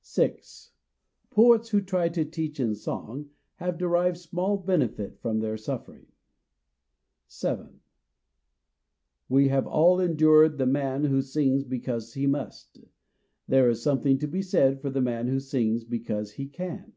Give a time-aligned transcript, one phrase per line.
[0.00, 0.72] 6.
[1.30, 6.06] Poets who try to teach in song have derived small benefit from their suffering.
[7.28, 7.78] 7.
[9.28, 12.80] We have all endured the man who sings because he must;
[13.46, 16.94] there is something to be said for the man who sings because he can.